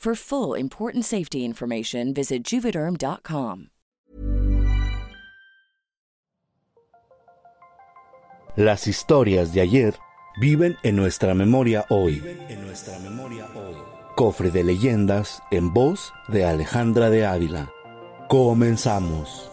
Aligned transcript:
For 0.00 0.14
full 0.14 0.54
important 0.54 1.04
safety 1.04 1.44
information, 1.44 2.14
visit 2.14 2.42
juvederm.com. 2.42 3.68
Las 8.56 8.86
historias 8.86 9.52
de 9.52 9.60
ayer 9.60 9.94
viven 10.40 10.78
en 10.84 10.96
nuestra 10.96 11.34
memoria 11.34 11.84
hoy. 11.90 12.22
En 12.48 12.64
nuestra 12.64 12.98
memoria 13.00 13.46
hoy. 13.54 13.76
Cofre 14.16 14.50
de 14.50 14.64
leyendas 14.64 15.42
en 15.50 15.70
voz 15.74 16.14
de 16.28 16.46
Alejandra 16.46 17.10
de 17.10 17.26
Ávila. 17.26 17.70
Comenzamos. 18.30 19.49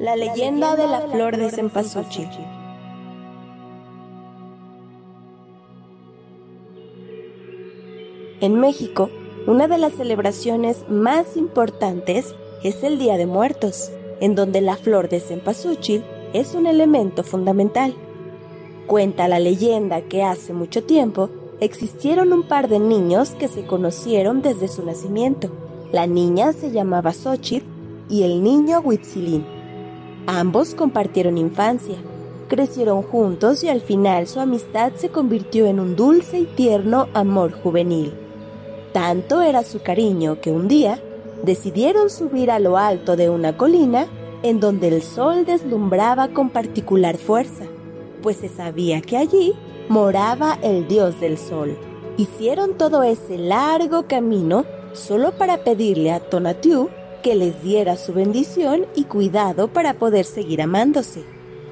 La 0.00 0.16
leyenda 0.16 0.76
de 0.76 0.86
la 0.86 1.02
flor 1.02 1.36
de 1.36 1.50
cempasúchil. 1.50 2.26
En 8.40 8.58
México, 8.58 9.10
una 9.46 9.68
de 9.68 9.76
las 9.76 9.92
celebraciones 9.92 10.88
más 10.88 11.36
importantes 11.36 12.34
es 12.64 12.82
el 12.82 12.98
Día 12.98 13.18
de 13.18 13.26
Muertos, 13.26 13.92
en 14.22 14.34
donde 14.34 14.62
la 14.62 14.76
flor 14.76 15.10
de 15.10 15.20
cempasúchil 15.20 16.02
es 16.32 16.54
un 16.54 16.66
elemento 16.66 17.22
fundamental. 17.22 17.94
Cuenta 18.86 19.28
la 19.28 19.38
leyenda 19.38 20.00
que 20.00 20.22
hace 20.22 20.54
mucho 20.54 20.82
tiempo 20.82 21.28
existieron 21.60 22.32
un 22.32 22.44
par 22.44 22.68
de 22.68 22.78
niños 22.78 23.32
que 23.32 23.48
se 23.48 23.66
conocieron 23.66 24.40
desde 24.40 24.68
su 24.68 24.82
nacimiento. 24.82 25.50
La 25.92 26.06
niña 26.06 26.54
se 26.54 26.70
llamaba 26.70 27.12
Xochitl 27.12 27.66
y 28.08 28.22
el 28.22 28.42
niño 28.42 28.80
Huitzilín. 28.80 29.59
Ambos 30.32 30.76
compartieron 30.76 31.38
infancia, 31.38 31.96
crecieron 32.46 33.02
juntos 33.02 33.64
y 33.64 33.68
al 33.68 33.80
final 33.80 34.28
su 34.28 34.38
amistad 34.38 34.92
se 34.94 35.08
convirtió 35.08 35.66
en 35.66 35.80
un 35.80 35.96
dulce 35.96 36.38
y 36.38 36.44
tierno 36.44 37.08
amor 37.14 37.50
juvenil. 37.50 38.14
Tanto 38.92 39.42
era 39.42 39.64
su 39.64 39.82
cariño 39.82 40.40
que 40.40 40.52
un 40.52 40.68
día 40.68 41.02
decidieron 41.42 42.10
subir 42.10 42.52
a 42.52 42.60
lo 42.60 42.78
alto 42.78 43.16
de 43.16 43.28
una 43.28 43.56
colina 43.56 44.06
en 44.44 44.60
donde 44.60 44.86
el 44.86 45.02
sol 45.02 45.44
deslumbraba 45.44 46.28
con 46.28 46.50
particular 46.50 47.16
fuerza, 47.16 47.64
pues 48.22 48.36
se 48.36 48.48
sabía 48.48 49.00
que 49.00 49.16
allí 49.16 49.52
moraba 49.88 50.60
el 50.62 50.86
dios 50.86 51.18
del 51.18 51.38
sol. 51.38 51.76
Hicieron 52.18 52.78
todo 52.78 53.02
ese 53.02 53.36
largo 53.36 54.06
camino 54.06 54.64
solo 54.92 55.32
para 55.32 55.64
pedirle 55.64 56.12
a 56.12 56.20
Tonatiuh 56.20 56.88
que 57.22 57.34
les 57.34 57.62
diera 57.62 57.96
su 57.96 58.12
bendición 58.12 58.86
y 58.94 59.04
cuidado 59.04 59.68
para 59.68 59.94
poder 59.94 60.24
seguir 60.24 60.62
amándose. 60.62 61.24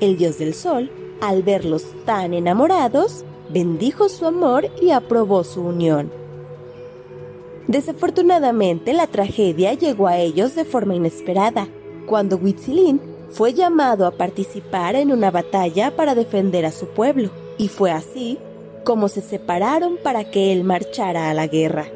El 0.00 0.16
dios 0.16 0.38
del 0.38 0.54
sol, 0.54 0.90
al 1.20 1.42
verlos 1.42 1.84
tan 2.04 2.34
enamorados, 2.34 3.24
bendijo 3.48 4.08
su 4.08 4.26
amor 4.26 4.68
y 4.80 4.90
aprobó 4.90 5.44
su 5.44 5.62
unión. 5.62 6.10
Desafortunadamente, 7.68 8.92
la 8.92 9.06
tragedia 9.06 9.74
llegó 9.74 10.08
a 10.08 10.18
ellos 10.18 10.54
de 10.54 10.64
forma 10.64 10.94
inesperada, 10.94 11.68
cuando 12.06 12.36
Huitzilín 12.36 13.00
fue 13.30 13.54
llamado 13.54 14.06
a 14.06 14.10
participar 14.10 14.96
en 14.96 15.12
una 15.12 15.30
batalla 15.30 15.94
para 15.94 16.14
defender 16.14 16.66
a 16.66 16.72
su 16.72 16.86
pueblo, 16.88 17.30
y 17.58 17.68
fue 17.68 17.90
así 17.90 18.38
como 18.84 19.08
se 19.08 19.20
separaron 19.20 19.96
para 20.02 20.30
que 20.30 20.52
él 20.52 20.64
marchara 20.64 21.30
a 21.30 21.34
la 21.34 21.46
guerra. 21.46 21.86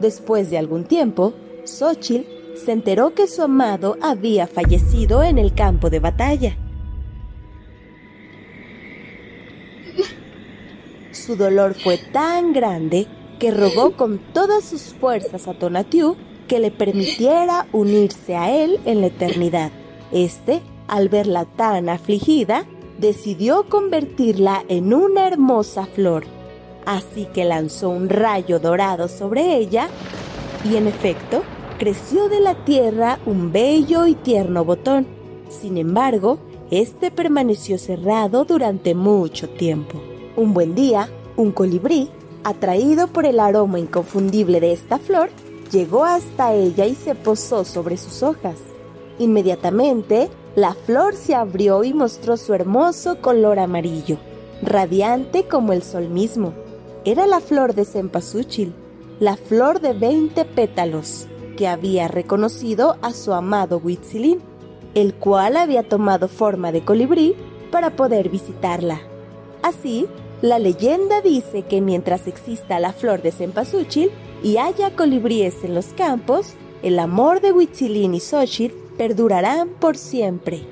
Después 0.00 0.50
de 0.50 0.58
algún 0.58 0.84
tiempo, 0.84 1.32
Xochitl 1.64 2.26
se 2.56 2.72
enteró 2.72 3.14
que 3.14 3.26
su 3.26 3.42
amado 3.42 3.96
había 4.00 4.46
fallecido 4.46 5.22
en 5.22 5.38
el 5.38 5.54
campo 5.54 5.90
de 5.90 6.00
batalla. 6.00 6.56
Su 11.10 11.36
dolor 11.36 11.74
fue 11.74 11.98
tan 12.12 12.52
grande 12.52 13.06
que 13.38 13.50
rogó 13.50 13.96
con 13.96 14.18
todas 14.32 14.64
sus 14.64 14.82
fuerzas 14.82 15.48
a 15.48 15.54
Tonatiuh 15.54 16.16
que 16.48 16.58
le 16.58 16.70
permitiera 16.70 17.66
unirse 17.72 18.36
a 18.36 18.54
él 18.54 18.78
en 18.84 19.00
la 19.00 19.06
eternidad. 19.06 19.70
Este, 20.12 20.60
al 20.86 21.08
verla 21.08 21.46
tan 21.46 21.88
afligida, 21.88 22.66
decidió 22.98 23.68
convertirla 23.68 24.64
en 24.68 24.92
una 24.92 25.26
hermosa 25.26 25.86
flor. 25.86 26.24
Así 26.84 27.26
que 27.32 27.44
lanzó 27.44 27.88
un 27.88 28.10
rayo 28.10 28.58
dorado 28.58 29.08
sobre 29.08 29.56
ella 29.56 29.88
y 30.64 30.76
en 30.76 30.86
efecto 30.86 31.42
creció 31.78 32.28
de 32.28 32.40
la 32.40 32.64
tierra 32.64 33.18
un 33.26 33.52
bello 33.52 34.06
y 34.06 34.14
tierno 34.14 34.64
botón. 34.64 35.06
Sin 35.48 35.76
embargo, 35.76 36.38
este 36.70 37.10
permaneció 37.10 37.78
cerrado 37.78 38.44
durante 38.44 38.94
mucho 38.94 39.48
tiempo. 39.48 40.00
Un 40.36 40.54
buen 40.54 40.74
día, 40.74 41.08
un 41.36 41.52
colibrí, 41.52 42.08
atraído 42.42 43.08
por 43.08 43.26
el 43.26 43.40
aroma 43.40 43.78
inconfundible 43.78 44.60
de 44.60 44.72
esta 44.72 44.98
flor, 44.98 45.30
llegó 45.70 46.04
hasta 46.04 46.52
ella 46.54 46.86
y 46.86 46.94
se 46.94 47.14
posó 47.14 47.64
sobre 47.64 47.96
sus 47.96 48.22
hojas. 48.22 48.58
Inmediatamente, 49.18 50.28
la 50.56 50.74
flor 50.74 51.14
se 51.14 51.34
abrió 51.34 51.84
y 51.84 51.92
mostró 51.92 52.36
su 52.36 52.54
hermoso 52.54 53.20
color 53.20 53.58
amarillo, 53.58 54.18
radiante 54.62 55.46
como 55.46 55.72
el 55.72 55.82
sol 55.82 56.08
mismo. 56.08 56.52
Era 57.04 57.26
la 57.26 57.40
flor 57.40 57.74
de 57.74 57.84
cempasúchil, 57.84 58.74
la 59.20 59.36
flor 59.36 59.80
de 59.80 59.92
veinte 59.92 60.44
pétalos, 60.44 61.28
que 61.56 61.68
había 61.68 62.08
reconocido 62.08 62.96
a 63.02 63.12
su 63.12 63.32
amado 63.32 63.80
Huitzilín, 63.82 64.40
el 64.94 65.14
cual 65.14 65.56
había 65.56 65.82
tomado 65.82 66.28
forma 66.28 66.72
de 66.72 66.84
colibrí 66.84 67.34
para 67.70 67.96
poder 67.96 68.28
visitarla. 68.28 69.00
Así, 69.62 70.06
la 70.42 70.58
leyenda 70.58 71.20
dice 71.20 71.62
que 71.62 71.80
mientras 71.80 72.26
exista 72.26 72.78
la 72.78 72.92
flor 72.92 73.22
de 73.22 73.32
cempasúchil 73.32 74.10
y 74.42 74.58
haya 74.58 74.94
colibríes 74.94 75.64
en 75.64 75.74
los 75.74 75.86
campos, 75.86 76.54
el 76.82 76.98
amor 76.98 77.40
de 77.40 77.52
Huitzilín 77.52 78.14
y 78.14 78.20
Xochitl 78.20 78.76
perdurarán 78.98 79.70
por 79.70 79.96
siempre. 79.96 80.62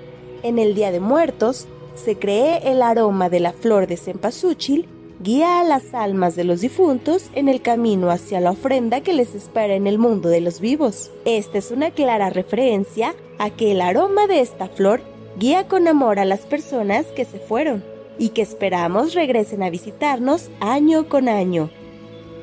En 0.42 0.58
el 0.58 0.74
Día 0.74 0.92
de 0.92 1.00
Muertos, 1.00 1.66
se 1.94 2.18
cree 2.18 2.70
el 2.70 2.82
aroma 2.82 3.28
de 3.28 3.40
la 3.40 3.52
flor 3.52 3.86
de 3.86 3.96
cempasúchil 3.96 4.88
guía 5.22 5.60
a 5.60 5.64
las 5.64 5.94
almas 5.94 6.34
de 6.34 6.44
los 6.44 6.60
difuntos 6.60 7.30
en 7.34 7.48
el 7.48 7.62
camino 7.62 8.10
hacia 8.10 8.40
la 8.40 8.50
ofrenda 8.50 9.02
que 9.02 9.12
les 9.12 9.34
espera 9.34 9.74
en 9.74 9.86
el 9.86 9.98
mundo 9.98 10.28
de 10.28 10.40
los 10.40 10.60
vivos. 10.60 11.10
Esta 11.24 11.58
es 11.58 11.70
una 11.70 11.90
clara 11.90 12.30
referencia 12.30 13.14
a 13.38 13.50
que 13.50 13.72
el 13.72 13.80
aroma 13.80 14.26
de 14.26 14.40
esta 14.40 14.69
flor 14.69 15.00
guía 15.38 15.69
con 15.69 15.86
amor 15.88 16.19
a 16.19 16.24
las 16.24 16.40
personas 16.40 17.06
que 17.06 17.24
se 17.24 17.38
fueron 17.38 17.84
y 18.19 18.30
que 18.30 18.42
esperamos 18.42 19.14
regresen 19.14 19.62
a 19.62 19.70
visitarnos 19.70 20.50
año 20.60 21.08
con 21.08 21.28
año 21.28 21.70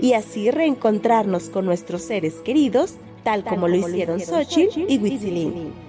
y 0.02 0.14
así 0.14 0.50
reencontrarnos 0.50 1.50
con 1.50 1.66
nuestros 1.66 2.02
seres 2.02 2.36
queridos 2.36 2.96
tal, 3.24 3.44
como, 3.44 3.68
lo 3.68 3.76
hicieron 3.76 4.20
Xochitl 4.20 4.86
y 4.88 4.98
Huitzilín. 4.98 5.89